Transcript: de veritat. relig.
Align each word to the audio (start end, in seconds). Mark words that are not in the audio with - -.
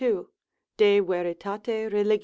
de 0.77 0.99
veritat. 1.01 1.63
relig. 1.67 2.19